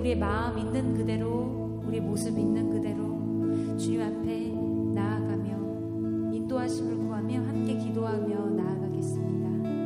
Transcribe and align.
우리의 0.00 0.16
마음 0.16 0.58
있는 0.58 0.94
그대로 0.94 1.78
우리의 1.84 2.00
모습 2.00 2.38
있는 2.38 2.70
그대로 2.70 3.76
주님 3.76 4.00
앞에 4.00 4.50
나아가며 4.94 6.32
인도하심을 6.32 6.96
구하며 6.96 7.34
함께 7.40 7.76
기도하며 7.76 8.46
나아가겠습니다. 8.50 9.79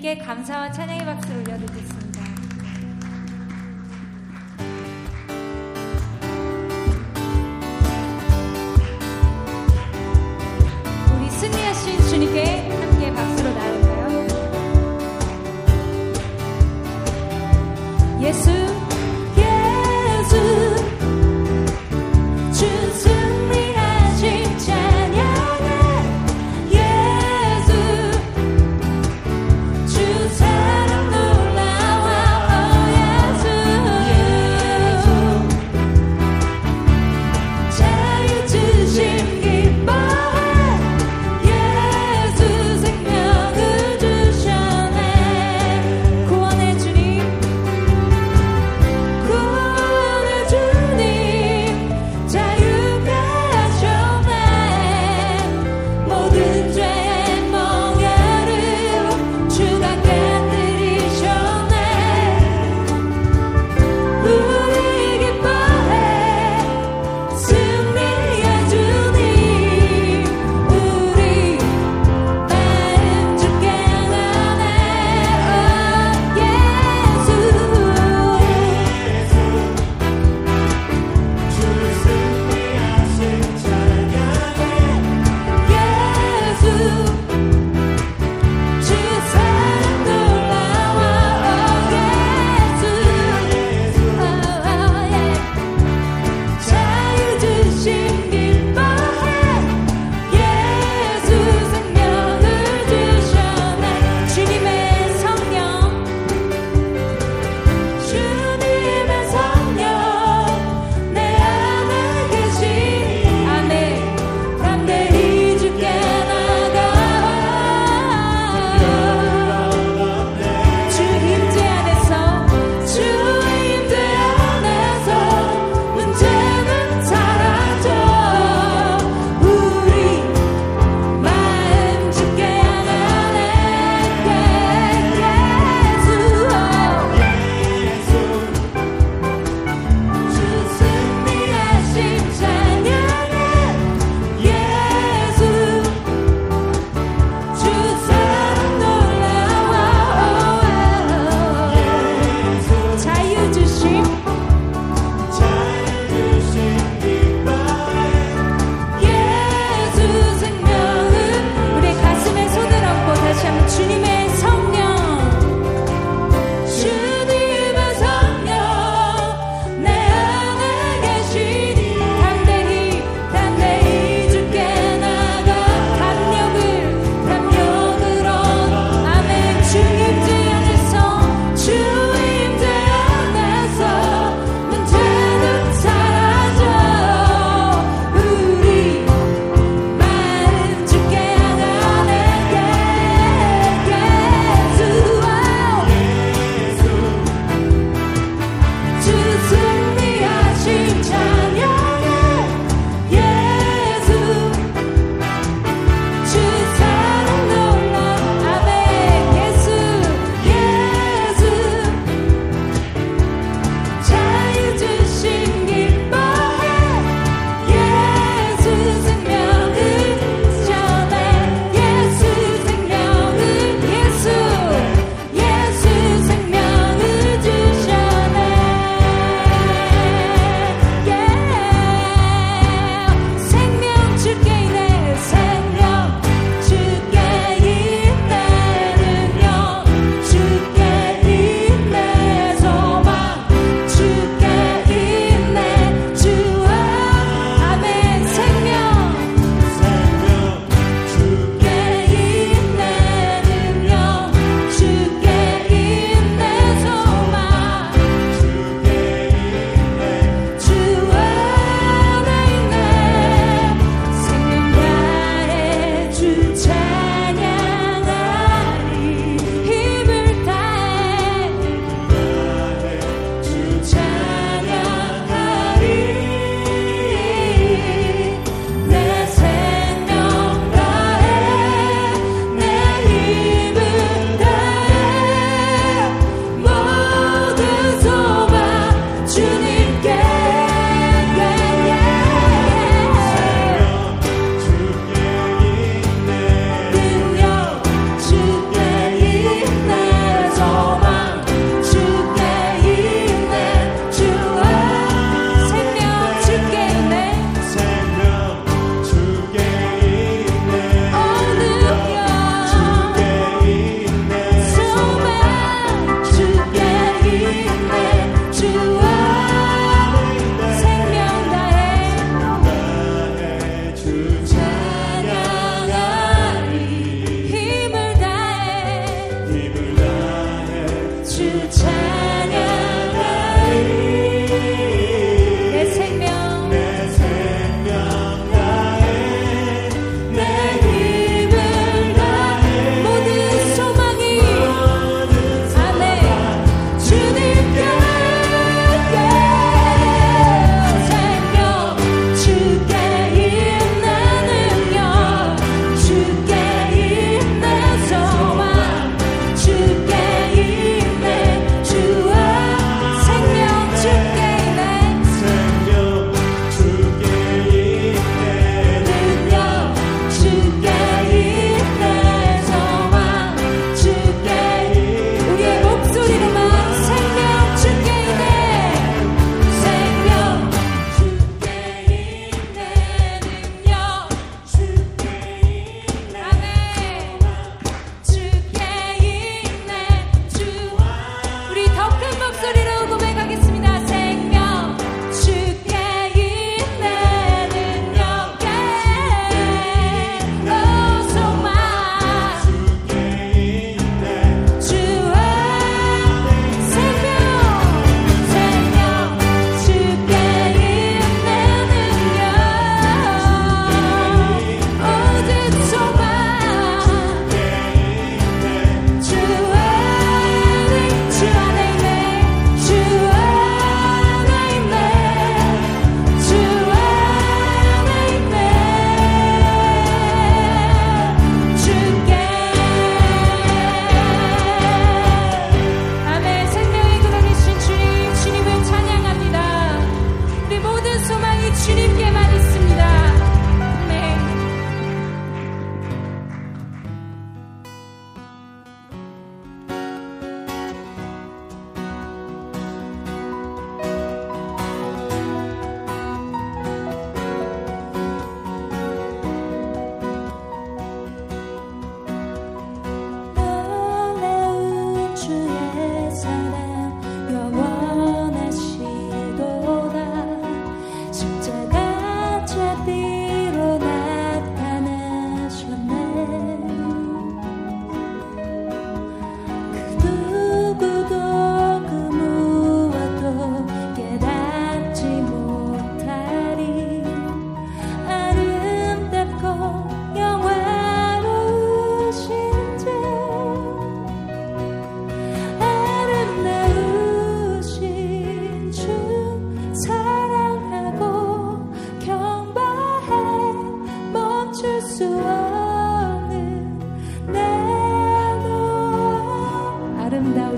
주님께 0.00 0.16
감사와 0.16 0.72
찬양의 0.72 1.04
박수를. 1.04 1.49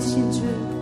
아름 0.03 0.72